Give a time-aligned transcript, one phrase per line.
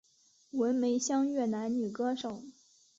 [0.53, 2.41] 文梅香越南女歌手。